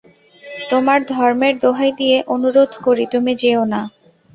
তোমার 0.69 0.99
ধর্মের 1.11 1.53
দোহাই 1.63 1.91
দিয়ে 1.99 2.17
অনুরোধ 2.33 2.71
করি 2.85 3.05
তুমি 3.13 3.31
যেয়ো 3.41 3.63
না। 3.65 3.81